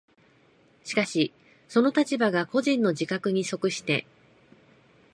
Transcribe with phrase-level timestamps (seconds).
[0.83, 1.31] しかし
[1.67, 4.07] その立場が個人の自覚に即して